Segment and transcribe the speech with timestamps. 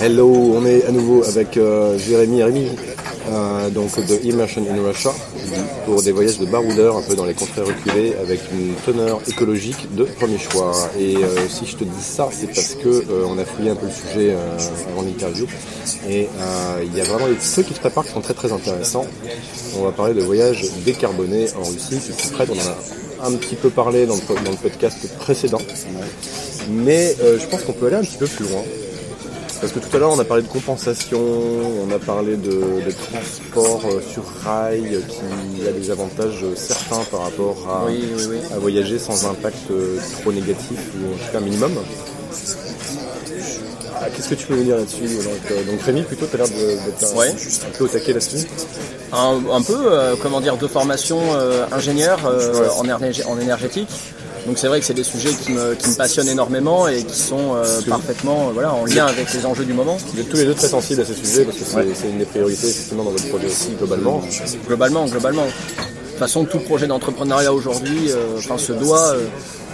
[0.00, 2.68] Hello, on est à nouveau avec euh, Jérémy Rémy,
[3.30, 5.10] euh, donc de Immersion in Russia,
[5.84, 9.94] pour des voyages de baroudeur un peu dans les contrées reculées avec une teneur écologique
[9.94, 10.72] de premier choix.
[10.98, 13.86] Et euh, si je te dis ça, c'est parce que on a fouillé un peu
[13.86, 14.36] le sujet
[14.92, 15.46] avant l'interview
[16.08, 16.28] et
[16.82, 19.06] il y a vraiment des trucs qui se préparent qui sont très très intéressants.
[19.78, 23.32] On va parler de voyages décarbonés en Russie, qui sont prêts, on en a un
[23.36, 25.60] petit peu parlé dans le, dans le podcast précédent.
[26.70, 28.62] Mais euh, je pense qu'on peut aller un petit peu plus loin.
[29.60, 32.90] Parce que tout à l'heure on a parlé de compensation, on a parlé de, de
[32.90, 38.22] transport euh, sur rail euh, qui a des avantages certains par rapport à, Oui, oui,
[38.30, 38.36] oui.
[38.54, 39.72] à voyager sans impact
[40.20, 41.72] trop négatif ou en tout cas minimum.
[44.06, 46.38] Ah, Qu'est-ce que tu peux nous dire là-dessus donc, euh, donc Rémi, plutôt, tu as
[46.38, 47.30] l'air d'être un, Ouais.
[47.30, 48.46] un peu au taquet là-dessus.
[49.12, 52.68] Un, un peu, euh, comment dire, de formation euh, ingénieur Ouais.
[52.78, 53.88] en, en énergétique.
[54.46, 57.18] Donc c'est vrai que c'est des sujets qui me, qui me passionnent énormément et qui
[57.18, 59.96] sont euh, parfaitement euh, voilà, en lien avec les enjeux du moment.
[60.14, 61.86] Vous êtes tous les deux très sensibles à ces sujets parce que c'est Ouais.
[62.08, 64.22] une des priorités effectivement dans votre projet aussi globalement.
[64.68, 65.46] Globalement, globalement.
[65.46, 65.50] De
[66.10, 69.16] toute façon, tout projet d'entrepreneuriat aujourd'hui euh, se doit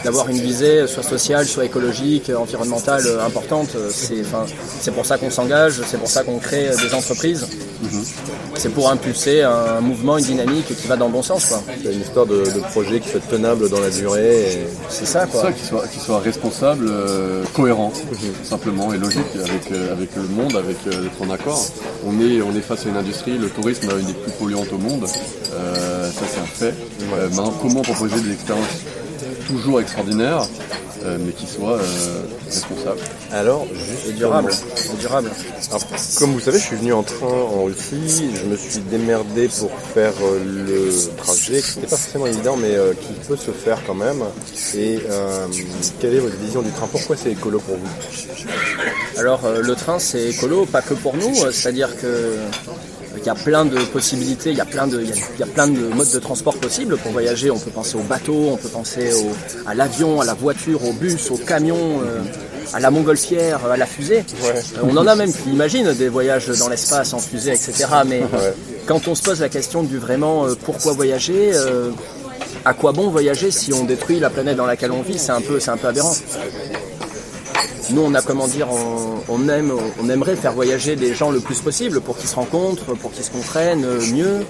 [0.04, 3.70] d'avoir une visée euh, soit sociale, soit écologique, euh, environnementale euh, importante.
[3.90, 4.44] C'est enfin,
[4.80, 7.46] c'est pour ça qu'on s'engage, c'est pour ça qu'on crée des entreprises.
[8.54, 11.46] C'est pour impulser un mouvement, une dynamique qui va dans le bon sens.
[11.46, 11.62] quoi.
[11.82, 14.52] C'est une histoire de, de projet qui soit tenable dans la durée.
[14.52, 14.66] Et...
[14.88, 15.42] C'est ça quoi.
[15.42, 20.10] ça, qu'il soit, qu'il soit responsable, euh, cohérent, tout simplement, et logique avec, euh, avec
[20.16, 21.64] le monde, avec euh, être en accord.
[22.06, 24.72] On est, on est face à une industrie, le tourisme est une des plus polluantes
[24.72, 25.04] au monde,
[25.54, 26.74] euh, ça c'est un fait.
[27.14, 28.66] Euh, maintenant, comment proposer des expériences
[29.52, 30.46] toujours extraordinaires,
[31.04, 33.00] euh, mais qui soient euh, responsables
[33.32, 34.50] Alors, juste Et durable.
[34.94, 35.30] Et durable.
[35.70, 35.82] Alors,
[36.18, 38.30] comme vous savez, je suis venu en train en Russie.
[38.34, 42.74] Je me suis démerdé pour faire euh, le trajet, qui n'était pas forcément évident, mais
[42.74, 44.22] euh, qui peut se faire quand même.
[44.74, 45.46] Et euh,
[46.00, 46.88] quelle est votre vision du train?
[46.90, 47.90] Pourquoi c'est écolo pour vous?
[49.18, 52.36] Alors euh, le train c'est écolo, pas que pour nous, c'est-à-dire que
[53.22, 55.40] il y a plein de possibilités, il y a plein de, il y a, il
[55.40, 57.50] y a plein de modes de transport possibles pour voyager.
[57.50, 60.92] On peut penser au bateau, on peut penser au- à l'avion, à la voiture, au
[60.92, 62.20] bus, au camion, euh,
[62.72, 64.24] à la montgolfière, à la fusée.
[64.42, 64.50] Ouais.
[64.78, 67.86] Euh, on en a même qui imaginent des voyages dans l'espace en fusée, etc.
[68.06, 68.54] Mais Ouais.
[68.86, 71.90] quand on se pose la question du vraiment euh, pourquoi voyager, euh,
[72.64, 75.40] à quoi bon voyager si on détruit la planète dans laquelle on vit, c'est un
[75.40, 76.14] peu, c'est un peu aberrant.
[77.92, 79.72] Nous, on a comment dire, on, on aime,
[80.02, 83.24] on aimerait faire voyager des gens le plus possible pour qu'ils se rencontrent, pour qu'ils
[83.24, 84.46] se comprennent euh, mieux.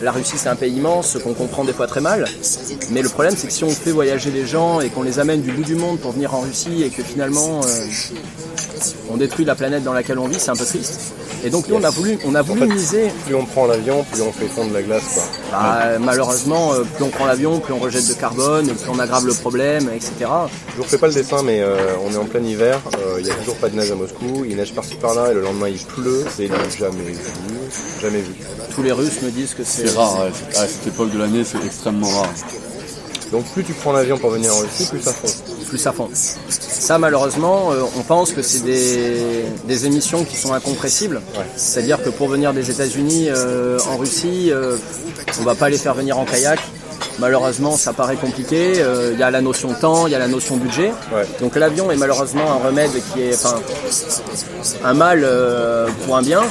[0.00, 2.26] La Russie, c'est un pays immense qu'on comprend des fois très mal.
[2.90, 5.42] Mais le problème, c'est que si on fait voyager des gens et qu'on les amène
[5.42, 7.86] du bout du monde pour venir en Russie et que finalement euh,
[9.10, 11.14] on détruit la planète dans laquelle on vit, c'est un peu triste.
[11.44, 13.10] Et donc nous, on a voulu, on a En voulu fait, miser.
[13.26, 15.02] plus on prend l'avion, plus on fait fondre la glace.
[15.14, 15.22] Quoi.
[15.52, 19.26] Bah, malheureusement, euh, plus on prend l'avion, plus on rejette de carbone, plus on aggrave
[19.26, 20.12] le problème, etc.
[20.70, 22.80] Je vous refais pas le dessin, mais euh, on est en plein hiver.
[22.98, 24.44] euh, Il n'y a toujours pas de neige à Moscou.
[24.48, 26.24] Il neige par-ci par-là et le lendemain il pleut.
[26.34, 27.16] C'est jamais vu.
[28.00, 28.32] Jamais vu.
[28.74, 30.32] Tous les Russes me disent que c'est C'est rare, ouais.
[30.58, 32.32] À cette époque de l'année, c'est extrêmement rare.
[33.32, 35.28] Donc plus tu prends l'avion pour venir en Russie, plus ça fond.
[35.74, 36.08] Plus à fond.
[36.48, 41.20] Ça, malheureusement, euh, on pense que c'est des, des émissions qui sont incompressibles.
[41.36, 41.44] Ouais.
[41.56, 44.76] C'est-à-dire que pour venir des États-Unis euh, en Russie, euh,
[45.40, 46.60] on va pas les faire venir en kayak.
[47.18, 48.74] Malheureusement, ça paraît compliqué.
[48.76, 50.92] Euh, Il y a la notion de temps, il y a la notion de budget.
[51.12, 51.26] Ouais.
[51.40, 53.56] Donc l'avion est malheureusement un remède qui est, enfin,
[54.84, 56.42] un mal euh, pour un bien.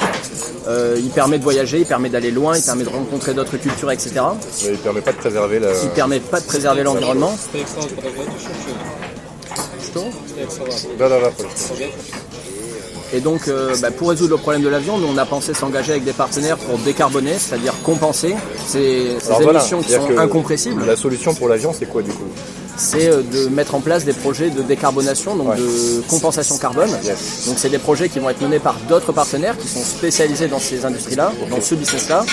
[0.67, 3.91] Euh, il permet de voyager, il permet d'aller loin, il permet de rencontrer d'autres cultures,
[3.91, 4.11] etc.
[4.63, 5.69] Mais il permet pas de préserver la.
[5.81, 7.33] Il permet pas de préserver l'environnement.
[13.15, 15.91] Et donc, euh, bah, pour résoudre le problème de l'avion, nous on a pensé s'engager
[15.91, 18.35] avec des partenaires pour décarboner, c'est-à-dire compenser
[18.67, 20.83] ces, ces Alors voilà, émissions qui sont incompressibles.
[20.85, 22.23] La solution pour l'avion, c'est quoi du coup?
[22.75, 25.57] C'est euh, de mettre en place des projets de décarbonation, donc Ouais.
[25.57, 26.89] de compensation carbone.
[27.03, 27.45] Yes.
[27.45, 30.57] Donc c'est des projets qui vont être menés par d'autres partenaires qui sont spécialisés dans
[30.59, 32.25] ces industries-là, dans ce business-là,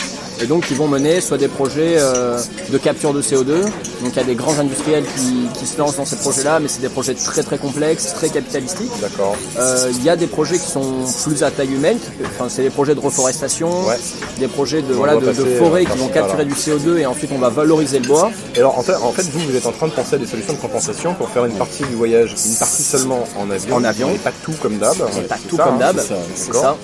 [0.43, 2.39] et donc qui vont mener soit des projets euh,
[2.71, 3.63] de capture de CO2.
[3.63, 6.69] Donc il y a des grands industriels qui, qui se lancent dans ces projets-là, mais
[6.69, 8.91] c'est des projets très très complexes, très capitalistiques.
[9.01, 9.37] D'accord.
[9.59, 12.71] Euh, Il y a des projets qui sont plus à taille humaine, enfin, c'est des
[12.71, 13.97] projets de reforestation, Ouais.
[14.39, 17.31] des projets de, On voilà, de forêt euh, qui vont capturer du CO2 et ensuite
[17.35, 18.31] on va valoriser le bois.
[18.55, 20.27] Et alors en fait, en fait, vous, vous êtes en train de penser à des
[20.27, 23.77] solutions de compensation pour faire une partie du voyage, une partie seulement en avion.
[23.77, 24.11] En avion.
[24.11, 24.97] Et pas tout comme d'hab.
[24.97, 26.63] Pas tout ça, comme hein, d'hab, c'est ça, c'est d'accord.
[26.63, 26.77] ça.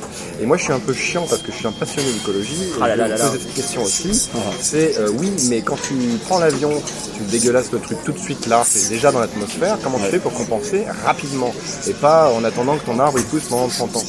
[0.43, 2.73] Et moi, je suis un peu chiant parce que je suis un passionné d'écologie.
[2.81, 3.17] Ah là là là
[3.47, 4.29] cette question aussi.
[4.61, 5.95] C'est euh, oui, mais quand tu
[6.27, 6.71] prends l'avion,
[7.17, 9.79] tu dégueulasses le truc tout de suite là, c'est déjà dans l'atmosphère.
[9.83, 11.53] Comment tu fais pour compenser rapidement
[11.87, 14.05] et pas en attendant que ton arbre il pousse pendant 30 ans?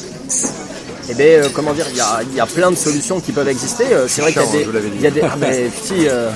[1.09, 3.48] Eh bien, euh, comment dire, il y a, y a plein de solutions qui peuvent
[3.48, 3.86] exister.
[3.92, 4.51] Euh, C'est vrai qu'il y a
[4.81, 6.30] des, y a des, ah, ben, petit, euh,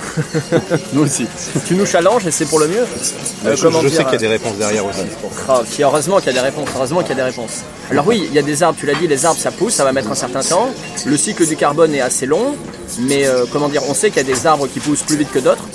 [0.94, 1.28] Nous aussi.
[1.68, 2.86] tu nous challenges et c'est pour le mieux.
[3.46, 5.02] Euh, je, comment je dire, sais qu'il y a des réponses derrière aussi.
[5.50, 6.70] Ah, puis heureusement qu'il y a des réponses.
[6.76, 7.62] Heureusement qu'il y a des réponses.
[7.90, 8.78] Alors oui, il y a des arbres.
[8.80, 10.70] Tu l'as dit, les arbres ça pousse, ça va mettre un certain temps.
[11.06, 12.56] Le cycle du carbone est assez long,
[13.00, 15.40] mais comment dire, on sait qu'il y a des arbres qui poussent plus vite que
[15.40, 15.66] d'autres.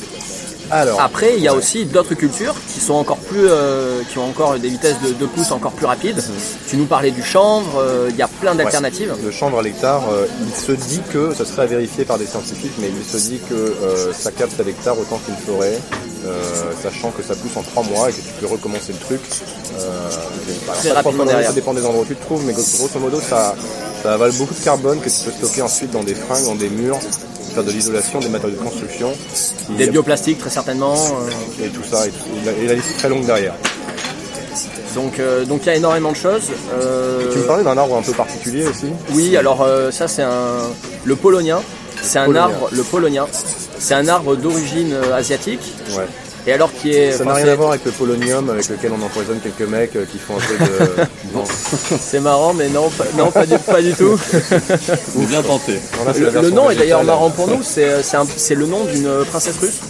[0.70, 4.28] Alors, Après, il y a aussi d'autres cultures qui sont encore plus, euh, qui ont
[4.28, 6.22] encore des vitesses de, de pousse encore plus rapides.
[6.68, 7.78] Tu nous parlais du chanvre.
[7.78, 9.14] euh, il y a plein d'alternatives.
[9.24, 12.26] le chanvre à l'hectare, euh, il se dit que, ça serait à vérifier par des
[12.26, 15.78] scientifiques, mais il se dit que euh, ça capte à l'hectare autant qu'une forêt,
[16.26, 16.42] euh,
[16.82, 19.20] sachant que ça pousse en 3 mois et que tu peux recommencer le truc.
[19.80, 20.08] Euh.
[20.74, 21.26] Très Ça, rapidement.
[21.26, 23.54] Ça dépend des endroits où tu te trouves, mais grosso modo, ça,
[24.02, 26.70] ça avale beaucoup de carbone que tu peux stocker ensuite dans des fringues, dans des
[26.70, 26.98] murs,
[27.56, 29.12] faire de l'isolation, des matériaux de construction,
[29.70, 30.94] Des bioplastiques très certainement.
[30.94, 33.54] euh, et tout ça, et, tout- et la, et la liste est très longue derrière.
[34.94, 36.48] donc euh, donc il y a énormément de choses.
[36.74, 40.22] Euh, Tu me parlais d'un arbre un peu particulier aussi Oui, alors euh, ça c'est
[40.22, 40.58] un
[41.04, 41.60] le polonien.
[42.02, 42.44] C'est un Polonien.
[42.44, 43.26] arbre, le polonien.
[43.78, 45.74] C'est un arbre d'origine asiatique.
[45.96, 46.04] Ouais.
[46.46, 49.04] Et alors qui est, Ça n'a rien à voir avec le polonium avec lequel on
[49.04, 51.38] empoisonne quelques mecs euh, qui font un peu de.
[52.00, 54.16] C'est marrant, mais non, pas, non, pas du, pas du tout.
[54.30, 55.80] c'est bien tenté.
[56.16, 57.62] Le, nom est d'ailleurs marrant pour nous.
[57.62, 59.80] C'est c'est le nom d'une princesse russe.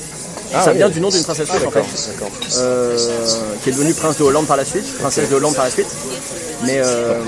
[0.55, 0.79] Ah, ça oui.
[0.79, 2.97] vient du nom d'une princesse russe en D'accord, fait, euh,
[3.63, 5.89] qui est devenue prince de Hollande par la suite, princesse de Hollande par la suite,
[6.65, 7.21] mais euh,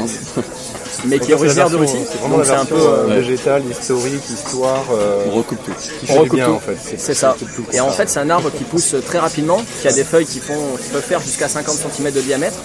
[1.04, 1.96] mais qui est originaire de Russie.
[2.10, 5.58] C'est vraiment Donc la c'est un peu euh, euh, végétale, historique, histoire, euh, On recoupe
[5.64, 5.72] tout.
[6.10, 6.52] On recoupe bien tout.
[6.52, 6.76] en fait.
[6.98, 7.36] C'est ça.
[7.38, 10.26] tout Et en fait, c'est un arbre qui pousse très rapidement, qui a des feuilles
[10.26, 12.56] qui, font, qui peuvent faire jusqu'à 50 cm de diamètre,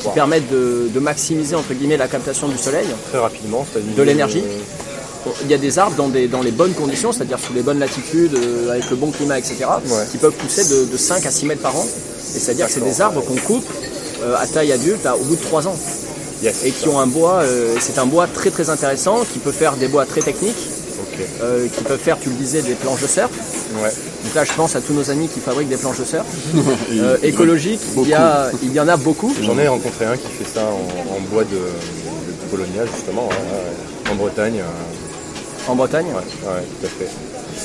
[0.00, 0.12] qui Wow.
[0.12, 2.86] permettent de, de maximiser entre guillemets la captation du soleil.
[3.10, 4.42] très rapidement, c'est-à-dire De l'énergie.
[5.42, 7.78] Il y a des arbres dans, des, dans les bonnes conditions, c'est-à-dire sous les bonnes
[7.78, 9.56] latitudes, euh, avec le bon climat, etc.,
[9.86, 10.04] Ouais.
[10.10, 11.86] qui peuvent pousser de, de 5 à 6 mètres par an.
[12.36, 13.64] Et c'est-à-dire que c'est des arbres qu'on coupe
[14.22, 15.76] euh, à taille adulte à- au bout de 3 ans.
[16.42, 16.64] Yes.
[16.64, 19.76] Et qui ont un bois, euh, c'est un bois très très intéressant, qui peut faire
[19.76, 20.68] des bois très techniques,
[21.42, 23.30] euh, qui peuvent faire, tu le disais, des planches de surf.
[23.82, 23.90] Ouais.
[24.24, 26.26] Donc là, je pense à tous nos amis qui fabriquent des planches de surf.
[26.92, 29.34] Euh, écologiques, il y, a, il y en a beaucoup.
[29.42, 34.12] J'en ai rencontré un qui fait ça en, en bois de, de colonial justement, hein,
[34.12, 34.62] en Bretagne.
[35.66, 36.06] En Bretagne.
[36.06, 37.10] Ouais, ouais, tout à fait.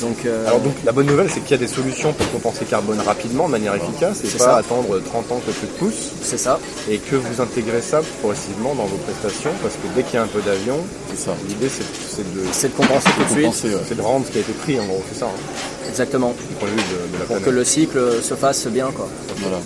[0.00, 2.64] Donc, euh, Alors donc la bonne nouvelle c'est qu'il y a des solutions pour compenser
[2.64, 4.56] carbone rapidement, de manière efficace, et C'est pas ça.
[4.56, 6.58] attendre 30 ans que le truc pousse, c'est ça.
[6.90, 10.22] et que vous intégrez ça progressivement dans vos prestations, parce que dès qu'il y a
[10.22, 10.76] un peu d'avion,
[11.14, 11.32] C'est ça.
[11.48, 13.64] l'idée c'est de, compenser tout de suite.
[13.64, 13.78] Ouais.
[13.88, 16.34] c'est de rendre ce qui a été pris en gros, c'est ça, hein, Exactement.
[16.60, 18.90] de de, Pour que le cycle se fasse bien.
[18.94, 19.08] Quoi.
[19.38, 19.58] Voilà.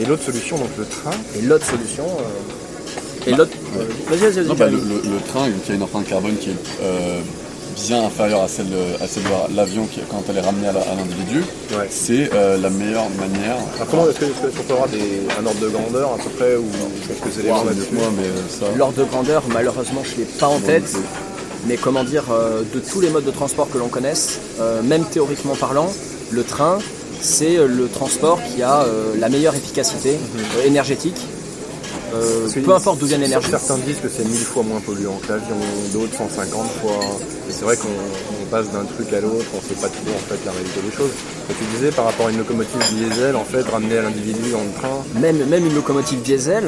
[0.00, 2.04] Et l'autre solution, donc le train, Et l'autre solution.
[2.04, 3.52] euh, Et l'autre.
[3.78, 4.46] euh, Vas-y, vas-y, vas-y.
[4.46, 5.00] Non, bah, le, Jérémy.
[5.04, 7.20] le- le train, qui a une empreinte carbone qui est euh,
[7.74, 10.72] bien inférieure à celle de, à celle de l'avion qui- quand elle est ramenée à
[10.72, 11.40] la- à l'individu,
[11.72, 11.88] Ouais.
[11.90, 13.56] c'est euh, la meilleure manière.
[13.90, 16.56] Comment est-ce que- est-ce qu'on peut avoir des, un ordre de grandeur à peu près,
[16.56, 16.64] ou
[17.08, 18.66] quelques éléments Wow, là-dessus moi, mais euh, ça.
[18.76, 20.94] L'ordre de grandeur, malheureusement, je ne l'ai pas en tête.
[21.66, 25.04] Mais comment dire, euh, de tous les modes de transport que l'on connaisse, euh, même
[25.04, 25.92] théoriquement parlant,
[26.30, 26.78] le train,
[27.20, 30.16] c'est le transport qui a euh, la meilleure efficacité
[30.58, 31.14] euh, énergétique.
[32.14, 33.48] Euh, peu importe d'où vient l'énergie.
[33.50, 35.56] Certains disent que c'est 1000 fois moins polluant que l'avion,
[35.92, 36.92] d'autres 150 fois.
[37.48, 40.28] Et c'est vrai qu'on on passe d'un truc à l'autre, on sait pas trop en
[40.28, 41.10] fait la réalité des choses.
[41.48, 44.50] Ce que tu disais par rapport à une locomotive diesel, en fait, ramener à l'individu
[44.52, 46.64] dans le train, Même, même une locomotive diesel,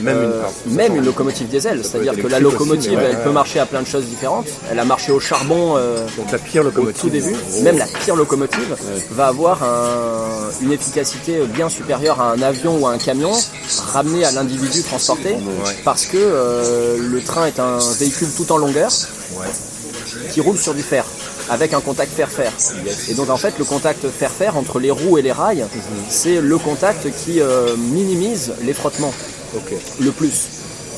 [0.00, 3.22] même euh, une même peut- locomotive diesel, c'est-à-dire que la aussi, locomotive, ouais, elle ouais.
[3.24, 4.46] peut marcher à plein de choses différentes.
[4.70, 7.00] Elle a marché au charbon euh, Donc la pire au locomotive.
[7.00, 7.34] tout début.
[7.34, 8.76] en gros, Même la pire locomotive
[9.10, 13.32] va avoir un- une efficacité bien supérieure à un avion ou à un camion
[13.92, 15.76] ramené à l'individu transporté, Ouais.
[15.84, 18.90] parce que euh, le train est un véhicule tout en longueur
[19.36, 19.46] Ouais.
[20.32, 21.04] qui roule sur du fer
[21.50, 22.52] avec un contact fer-fer.
[23.08, 26.04] Et donc en fait le contact fer-fer entre les roues et les rails, Mhm.
[26.08, 29.12] c'est le contact qui euh, minimise les frottements
[30.00, 30.48] le plus.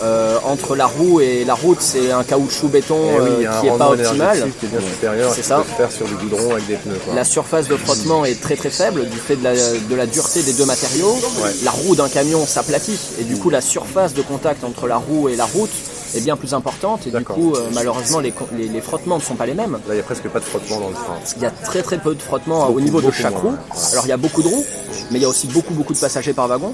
[0.03, 3.67] Euh, entre la roue et la route, c'est un caoutchouc béton Eh oui, euh, qui
[3.67, 4.37] est pas optimal.
[4.37, 5.57] énergétique qui est bien supérieur à C'est ce ça.
[5.59, 6.99] peut faire sur du goudron avec des pneus.
[7.05, 7.15] Quoi.
[7.15, 10.43] La surface de frottement est très très faible du fait de la, de la dureté
[10.43, 11.17] des deux matériaux.
[11.65, 15.29] La roue d'un camion s'aplatit et du coup la surface de contact entre la roue
[15.29, 15.71] et la route
[16.17, 19.35] est bien plus importante et du coup euh, malheureusement les, les- les frottements ne sont
[19.35, 19.73] pas les mêmes.
[19.73, 21.17] Là, il n'y a presque pas de frottement dans le train.
[21.37, 23.51] Il y a très très peu de frottement au Beaucoup, niveau de chaque moins, roue.
[23.51, 23.93] ouais.
[23.93, 24.65] Alors il y a beaucoup de roues,
[25.11, 26.73] mais il y a aussi beaucoup beaucoup de passagers par wagon.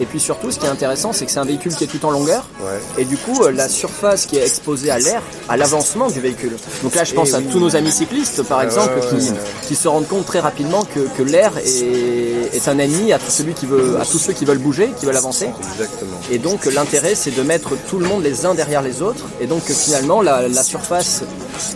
[0.00, 2.04] Et puis surtout ce qui est intéressant c'est que c'est un véhicule qui est tout
[2.04, 2.46] en longueur.
[2.60, 2.78] Ouais.
[3.02, 6.56] Et du coup, euh, la surface qui est exposée à l'air, à l'avancement du véhicule.
[6.82, 7.46] Donc là, je pense Eh à oui.
[7.50, 9.30] tous nos amis cyclistes, par exemple, qui,
[9.68, 13.30] qui se rendent compte très rapidement que, que l'air est, est un ennemi à, tout
[13.30, 15.48] celui qui veut, à tous ceux qui veulent bouger, qui veulent avancer.
[15.72, 16.16] Exactement.
[16.30, 19.24] Et donc, l'intérêt, c'est de mettre tout le monde les uns derrière les autres.
[19.40, 21.22] Et donc, que finalement, la, la surface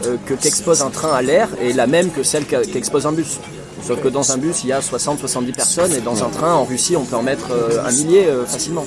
[0.06, 3.38] euh, que qu'expose un train à l'air est la même que celle qu'expose un bus.
[3.86, 6.64] Sauf que dans un bus, il y a 60-70 personnes, et dans un train, en
[6.64, 8.86] Russie, on peut en mettre euh, un millier euh, facilement.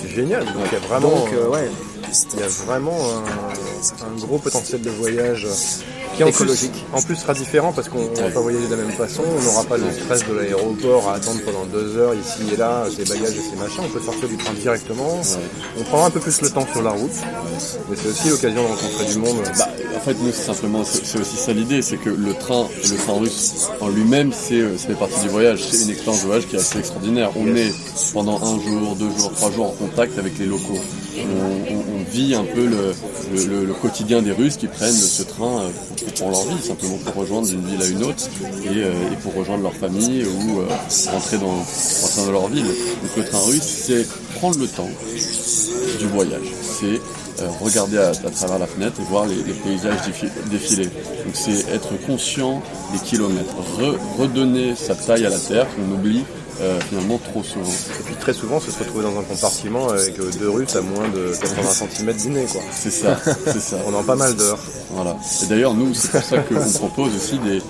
[0.00, 0.44] C'est génial.
[0.44, 1.08] Donc il y a vraiment.
[1.08, 1.70] Donc, ouais.
[2.34, 5.46] il y a vraiment un, un gros potentiel de voyage
[6.26, 8.82] qui en plus, en plus sera différent parce qu'on ne va pas voyager de la
[8.82, 12.42] même façon, on n'aura pas le stress de l'aéroport à attendre pendant deux heures ici
[12.52, 15.20] et là, ses bagages et ses machins, on peut sortir du train directement,
[15.78, 17.10] on prendra un peu plus le temps sur la route,
[17.90, 19.36] mais c'est aussi l'occasion de rencontrer du monde.
[19.58, 22.96] Bah, en fait, nous, c'est simplement, c'est aussi ça l'idée, c'est que le train, le
[22.96, 25.60] train russe en lui-même, c'est, euh, fait partie du voyage.
[25.70, 27.30] C'est une expérience de voyage qui est assez extraordinaire.
[27.36, 27.72] On est
[28.14, 30.78] pendant un jour, deux jours, trois jours en contact avec les locaux.
[31.18, 32.94] On, on- on vit un peu le,
[33.34, 35.68] le- quotidien des Russes qui prennent ce train euh,
[35.98, 38.28] pour, pour leur vie, simplement pour rejoindre d'une ville à une autre
[38.64, 40.66] et, euh, pour rejoindre leur famille ou euh,
[41.12, 41.46] rentrer dans,
[42.02, 42.64] rentrer dans leur ville.
[42.66, 44.06] Donc le train russe, c'est
[44.36, 44.88] prendre le temps
[45.98, 46.40] du voyage.
[46.80, 47.00] C'est
[47.60, 50.84] regarder à, travers la fenêtre et voir les, paysages défi- défiler.
[50.84, 56.22] Donc c'est être conscient des kilomètres, Re- redonner sa taille à la terre qu'on oublie
[56.60, 57.70] euh, finalement trop souvent.
[57.70, 61.32] Et puis très souvent se retrouver dans un compartiment avec deux Russes à moins de
[61.40, 62.60] 80 cm du nez quoi.
[62.72, 63.76] C'est ça, c'est ça.
[63.86, 64.58] On a pas mal d'heures.
[64.90, 65.16] Voilà.
[65.42, 67.62] Et d'ailleurs, nous, c'est pour ça qu'on propose aussi des,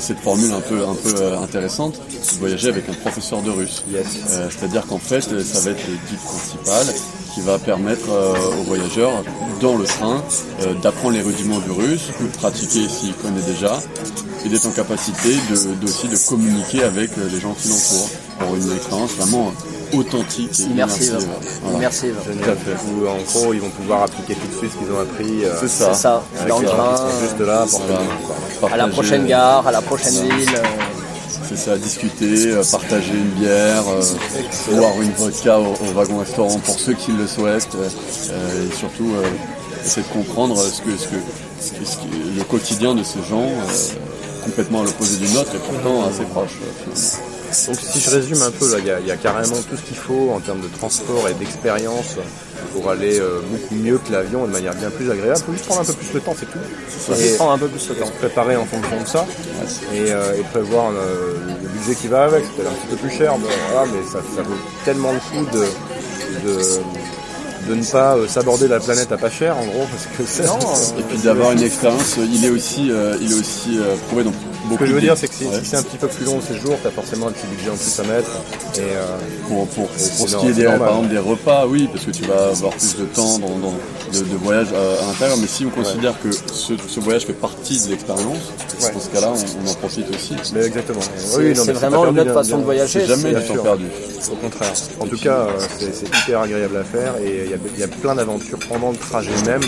[0.00, 3.82] cette formule un peu, un peu euh, intéressante, de voyager avec un professeur de russe.
[3.90, 4.06] Yes.
[4.30, 6.86] Euh, C'est-à-dire qu'en fait, ça va être le guide principal
[7.34, 9.22] qui va permettre euh, aux voyageurs,
[9.60, 10.22] dans le train,
[10.62, 13.78] euh, d'apprendre les rudiments du russe, ou de pratiquer s'ils connaissent déjà,
[14.44, 18.08] et d'être en capacité de, aussi de communiquer avec euh, les gens qui l'entourent
[18.38, 19.52] pour une expérience vraiment
[19.92, 21.08] authentique et Immersive.
[21.08, 21.28] immersive.
[21.62, 21.76] Voilà.
[21.76, 22.14] Immersive.
[22.26, 22.56] Génial.
[22.86, 25.44] Où, en gros ils vont pouvoir appliquer tout de suite ce qu'ils ont appris.
[25.44, 25.92] euh, C'est ça.
[25.92, 26.22] C'est ça.
[26.48, 27.82] Dans le train, sont juste là pour
[28.60, 28.74] Voilà.
[28.74, 30.48] à la prochaine gare, à la prochaine ville.
[30.56, 30.62] euh,
[31.48, 36.78] C'est ça, discuter, euh, partager une bière, euh, boire une vodka au, au wagon-restaurant pour
[36.78, 39.12] ceux qui le souhaitent, euh, et surtout
[39.84, 43.48] essayer de comprendre ce que, ce que, le quotidien de ces gens,
[44.50, 46.58] complètement à l'opposé du nôtre et pourtant assez proche.
[46.62, 47.66] euh.
[47.66, 49.82] Donc si je résume un peu, il y, a- il y a carrément tout ce
[49.82, 52.14] qu'il faut en termes de transport et d'expérience
[52.72, 55.40] pour aller euh, beaucoup mieux que l'avion et de manière bien plus agréable.
[55.40, 56.58] Il faut juste prendre un peu plus le temps, c'est tout.
[57.16, 58.06] Ça Et prend un peu plus de temps.
[58.06, 59.26] se préparer en fonction de ça
[59.92, 62.44] et, euh, et prévoir euh, le budget qui va avec.
[62.44, 63.34] C'est peut-être un petit peu plus cher,
[63.72, 64.54] voilà, mais ça, ça vaut
[64.84, 65.64] tellement le coup de,
[66.48, 66.58] de,
[67.68, 70.44] de ne pas euh, s'aborder la planète à pas cher en gros parce que c'est
[70.98, 74.24] Et puis d'avoir une expérience, euh, il est aussi, euh, il est aussi euh, prouvé
[74.24, 74.32] dans
[74.72, 75.58] Ce que je veux de- dire, c'est que si, Ouais.
[75.60, 77.76] si c'est un petit peu plus long le séjour, t'as forcément un petit budget en
[77.76, 78.30] plus à mettre.
[78.76, 79.04] Et euh,
[79.48, 82.10] Pour, pour, pour c'est ce qui est des, par exemple des repas, oui, parce que
[82.12, 83.74] tu vas avoir plus de temps dans, dans-
[84.12, 87.32] de, de voyage à, à l'intérieur, mais si on considère que ce, ce voyage fait
[87.32, 88.38] partie de l'expérience,
[88.82, 88.92] Ouais.
[88.92, 90.34] dans ce cas-là, on, on en profite aussi.
[90.54, 91.00] mais exactement.
[91.16, 93.00] C'est Oui, non, c'est mais vraiment une autre bien- façon de voyager.
[93.00, 93.84] C'est jamais du temps perdu.
[94.32, 94.72] Au contraire.
[95.00, 98.58] En tout cas, euh, c'est hyper agréable à faire et il y a, plein d'aventures
[98.68, 99.60] pendant le trajet même.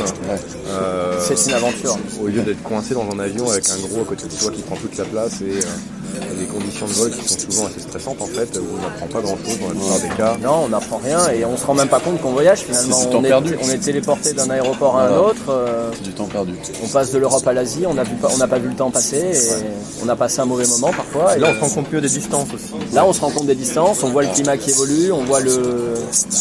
[0.69, 1.99] Euh, C'est une aventure.
[2.23, 4.63] au lieu d'être coincé dans un avion avec un gros à côté de toi qui
[4.63, 8.21] prend toute la place et euh, des conditions de vol qui sont souvent assez stressantes
[8.21, 10.37] en fait, où on n'apprend pas grand chose dans la plupart des cas.
[10.47, 12.97] Non, on n'apprend rien et on se rend même pas compte qu'on voyage finalement.
[12.97, 13.57] C'est du temps On est, perdu.
[13.63, 15.23] on est téléporté d'un aéroport à un Voilà.
[15.23, 15.49] autre.
[15.51, 16.53] euh, C'est du temps perdu.
[16.85, 18.05] on passe de l'Europe à l'Asie, on n'a
[18.49, 21.37] pas- vu le temps passer et on a passé un mauvais moment parfois.
[21.37, 22.73] Et là, on se rend compte mieux des distances aussi.
[22.93, 25.41] là, on se rend compte des distances, on voit le climat qui évolue, on voit
[25.41, 25.95] le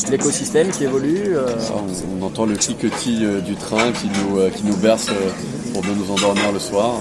[0.10, 1.36] l'écosystème qui évolue.
[1.36, 1.46] euh,
[1.76, 5.30] On, on entend le cliquetis euh, du train qui nous, euh, qui nous berce euh,
[5.74, 6.96] pour bien nous endormir le soir.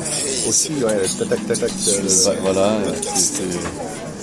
[0.48, 2.78] Aussi, ouais, tac, tac, tac, euh, Voilà,
[3.14, 3.42] c'est-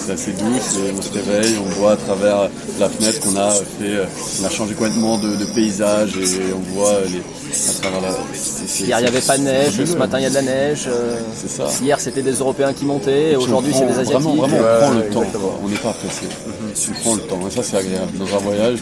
[0.10, 2.50] assez douce, et on se réveille, on voit à travers
[2.80, 4.06] la fenêtre qu'on a fait, euh,
[4.42, 8.10] on a changé complètement de, de paysage et on voit les, à travers la...
[8.86, 10.86] Hier, il n'y avait pas de neige, ce matin, il y a de la neige.
[10.88, 11.68] euh, C'est ça.
[11.84, 14.14] Hier, c'était des Européens qui montaient, aujourd'hui, c'est des Asiatiques.
[14.22, 15.60] Vraiment, vraiment, on prend le ouais, temps, exactement.
[15.62, 16.26] on n'est pas pressé.
[16.90, 18.18] On prend le temps, et ça c'est agréable.
[18.18, 18.80] Dans un voyage,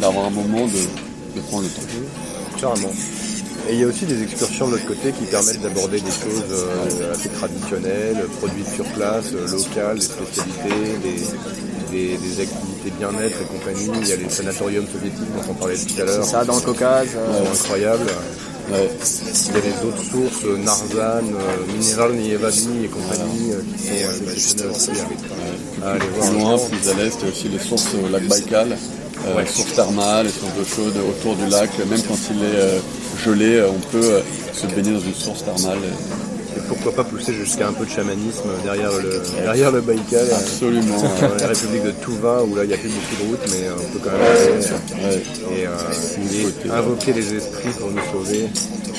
[0.00, 2.60] d'avoir un moment de, de prendre le temps.
[2.60, 2.92] Carrément.
[3.68, 6.42] Et il y a aussi des excursions de l'autre côté qui permettent d'aborder des choses
[6.50, 11.20] euh, assez traditionnelles, produites sur place, euh, locales, des spécialités, des,
[11.90, 13.90] des- des activités bien-être et compagnie.
[14.02, 16.62] Il y a les sanatoriums soviétiques dont on parlait tout à l'heure, Ça, dans le
[16.62, 17.08] Caucase.
[17.16, 18.06] euh, qui sont incroyables.
[18.72, 18.88] Ouais.
[19.48, 23.82] Il y a les autres sources, euh, Narzan, euh, Mineral Nievadny et compagnie, euh, qui
[23.86, 24.90] sont exceptionnelles aussi
[25.82, 26.30] à, à aller voir.
[26.30, 28.76] Plus loin, plus à l'est, il y a aussi les sources au lac Baïkal,
[29.26, 31.70] euh, sources thermales, les sources d'eau chaude autour du lac.
[31.78, 32.78] Même quand il est euh,
[33.24, 34.20] gelé, euh, on peut euh,
[34.52, 35.78] se baigner dans une source thermale.
[36.56, 40.26] Et pourquoi pas pousser jusqu'à un peu de chamanisme derrière le, derrière le Baïkal.
[40.30, 40.96] euh, Absolument.
[41.20, 43.66] dans la République de Touva où là il n'y a plus beaucoup de routes mais
[43.68, 44.64] euh, on peut quand même aller
[45.04, 45.22] Ouais.
[45.62, 48.48] et, euh, et invoquer les esprits pour nous sauver.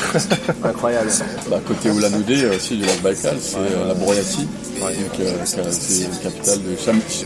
[0.64, 1.10] incroyable.
[1.50, 1.90] Bah, côté
[2.46, 3.94] euh, aussi du lac Baïkal, c'est euh, la
[5.20, 5.34] euh,
[5.72, 6.76] c'est une capitale de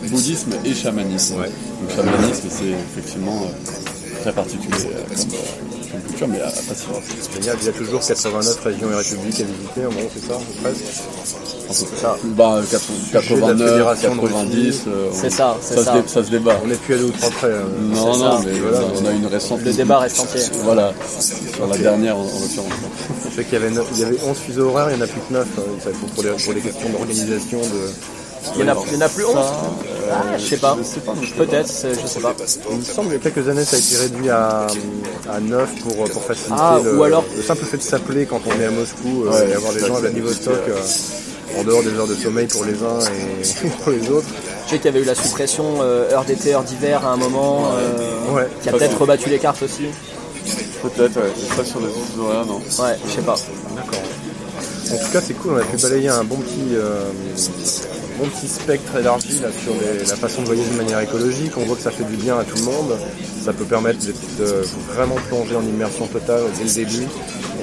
[0.10, 1.36] bouddhisme et chamanisme.
[1.40, 1.48] Ouais.
[1.48, 2.66] Donc chamanisme, c'est
[3.00, 5.75] effectivement euh, très particulier euh, comme, euh,
[6.16, 6.40] culture, mais.
[7.34, 10.38] Génial, il y a toujours 89 régions et républiques à visiter, en gros, c'est ça,
[10.64, 10.84] presque
[11.72, 12.18] C'est ça.
[12.24, 12.74] Bah, de
[13.14, 14.82] la 89, Fédération de 90, Russie.
[14.88, 16.04] euh, C'est ça, c'est ça.
[16.08, 16.60] se débat.
[16.64, 17.48] On n'est plus à deux ou trois près.
[17.48, 17.64] euh.
[17.82, 18.42] Non, non, ça.
[18.46, 18.80] mais Voilà.
[19.02, 19.62] on a une récente.
[19.64, 20.42] Le débat reste entier.
[20.64, 20.94] Voilà,
[21.54, 22.72] sur la dernière en, en l'occurrence.
[23.30, 25.06] Je sais qu'il y avait, neuf- il y avait 11 fuseaux horaires, il n'y en
[25.06, 25.48] a plus que 9.
[25.84, 27.60] Ça, faut pour, les, pour les questions d'organisation.
[27.60, 27.92] De...
[28.54, 29.36] Il y en a, il y en a plus 11
[30.12, 30.78] Ah, je sais pas.
[31.38, 32.36] Peut-être, je sais pas.
[32.72, 34.68] Il me semble qu'il y a quelques années, ça a été réduit à,
[35.32, 38.42] à 9 pour, pour faciliter Ah, le, ou alors- le simple fait de s'appeler quand
[38.46, 41.84] on est à Moscou euh, Ouais, et avoir les gens à Vladivostok euh, en dehors
[41.84, 44.28] des heures de sommeil pour les uns et pour les autres.
[44.66, 47.18] Je sais qu'il y avait eu la suppression euh, heure d'été, heure d'hiver à un
[47.18, 48.48] moment, euh, Ouais.
[48.62, 49.86] qui a peut-être rebattu les cartes aussi.
[50.82, 51.32] Peut-être, ouais.
[51.56, 52.58] Ça sur les fuseaux horaires, non.
[52.58, 53.36] Ouais, je sais pas.
[53.76, 54.00] D'accord.
[54.94, 57.02] En tout cas, c'est cool, on a pu balayer un bon petit, euh,
[58.18, 59.74] bon petit spectre élargi là, sur
[60.10, 61.52] la façon de voyager de manière écologique.
[61.58, 62.98] On voit que ça fait du bien à tout le monde.
[63.44, 64.46] Ça peut permettre de,
[64.94, 67.08] vraiment plonger en immersion totale dès le début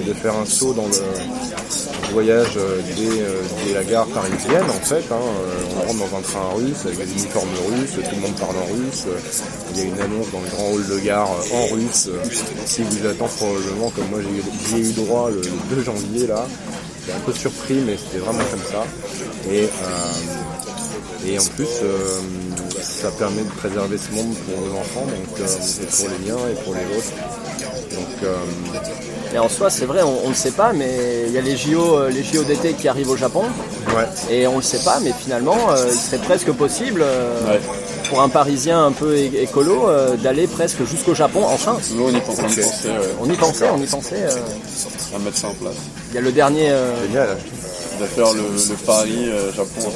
[0.00, 4.64] et de faire un saut dans le voyage euh, dès, euh, dès la gare parisienne
[4.68, 5.02] en fait.
[5.11, 5.16] hein.
[5.16, 8.56] Euh, On rentre dans un train russe avec des uniformes russes, tout le monde parle
[8.56, 9.04] en russe.
[9.73, 12.11] Il y a une annonce dans le grand hall de gare en russe
[12.66, 14.21] qui vous attend probablement comme moi
[14.68, 16.47] j'y ai eu droit le, le 2 janvier là.
[17.04, 18.85] J'étais un peu surpris mais c'était vraiment comme ça.
[19.50, 21.99] Et, euh, et en plus euh,
[22.80, 26.38] ça permet de préserver ce monde pour nos enfants donc, euh, et pour les miens
[26.50, 27.12] et pour les autres.
[27.92, 31.38] Donc euh, Et en soi, c'est vrai, on, on ne sait pas, mais il y
[31.38, 33.44] a les JO, les JO d'été qui arrivent au Japon,
[33.97, 34.06] ouais.
[34.35, 37.61] et on ne le sait pas, mais finalement, euh, il serait presque possible euh, Ouais.
[38.09, 41.78] pour un Parisien un peu écolo euh, d'aller presque jusqu'au Japon en train.
[41.94, 44.23] Nous, on y pense, on y pensait, ouais, On y pensait, on y pensait.
[44.23, 45.75] euh, à mettre ça en place.
[46.12, 47.37] Il y a le dernier euh, Génial.
[48.00, 49.90] De faire le, le Paris-Japon.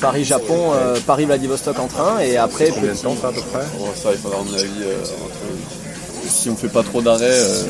[0.00, 3.86] Paris-Japon, euh, Paris-Vladivostok en train, et après, Combien de temps ça à peu près Bon,
[4.00, 7.62] ça, il faudra, à mon avis, euh, entre- si on fait pas trop d'arrêts, euh,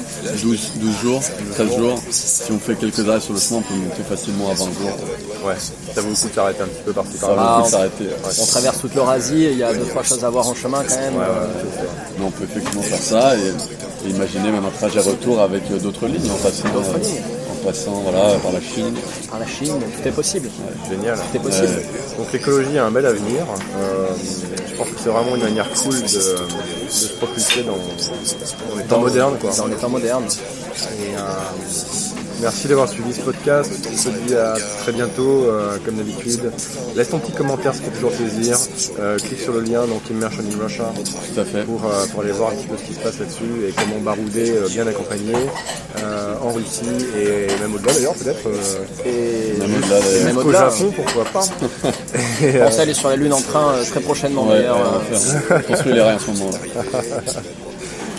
[0.42, 1.20] 12, 12 jours,
[1.54, 1.98] 13 jours.
[2.10, 4.96] Si on fait quelques arrêts sur le chemin, on peut monter facilement à 20 jours.
[5.46, 5.54] Ouais,
[5.94, 7.42] ça vaut le coup de s'arrêter un petit peu par-ci Ça par-là.
[7.42, 8.04] Ah, va on- beaucoup s'arrêter.
[8.04, 8.32] ouais.
[8.40, 10.96] on traverse toute l'Eurasie, il y a deux, trois choses à voir en chemin quand
[10.96, 11.14] même.
[11.20, 11.46] euh,
[12.18, 15.78] Mais on peut effectivement faire ça et, et imaginer même un trajet retour avec euh,
[15.78, 17.22] d'autres lignes en passant, D'autres euh, lignes.
[17.66, 18.94] En passant voilà, par la Chine.
[19.30, 20.48] par la Chine, tout est possible.
[20.88, 21.18] Génial.
[21.18, 21.82] Tout est possible.
[22.18, 23.42] Donc l'écologie a un bel avenir.
[23.78, 24.06] Euh,
[24.68, 26.08] je pense que c'est vraiment une manière cool de, de
[26.88, 29.36] se propulser dans, dans les temps modernes.
[29.40, 29.50] Quoi.
[29.56, 30.26] Dans les temps modernes.
[30.26, 31.20] Et, euh,
[32.40, 33.70] merci d'avoir suivi ce podcast.
[33.92, 36.52] On se dit à très bientôt, euh, comme d'habitude.
[36.94, 38.56] Laisse ton petit commentaire, ça fait toujours plaisir.
[39.00, 40.84] Euh, clique sur le lien, donc Immersion in Russia,
[41.34, 41.62] Tout à fait.
[41.64, 44.00] pour, euh, pour aller voir un petit peu ce qui se passe là-dessus et comment
[44.00, 45.34] barouder euh, bien accompagné
[46.02, 46.82] euh, en Russie
[47.16, 48.46] et même au-delà d'ailleurs peut-être.
[48.46, 50.24] euh, Et Même au-delà, d'ailleurs.
[50.24, 50.70] même au-delà.
[50.70, 51.44] Japon, pourquoi pas.
[52.42, 55.02] Et, euh, Pensez à aller sur la Lune en train euh, très prochainement Ouais, d'ailleurs.
[55.10, 56.50] euh, on les rails en ce moment.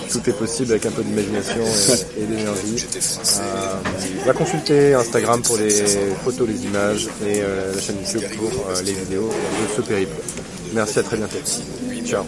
[0.09, 2.85] tout est possible avec un peu d'imagination et, et d'énergie.
[3.39, 3.75] Euh,
[4.25, 5.69] va consulter Instagram pour les
[6.23, 10.15] photos, les images et euh, la chaîne YouTube pour euh, les vidéos de ce périple.
[10.73, 11.37] Merci, à très bientôt.
[12.05, 12.25] Ciao.